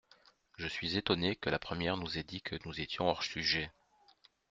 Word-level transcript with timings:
Je 0.57 0.67
suis 0.67 0.97
étonnée 0.97 1.35
que 1.35 1.51
la 1.51 1.59
première 1.59 1.95
nous 1.95 2.17
ait 2.17 2.23
dit 2.23 2.41
que 2.41 2.55
nous 2.65 2.81
étions 2.81 3.07
hors 3.07 3.21
sujet. 3.21 3.71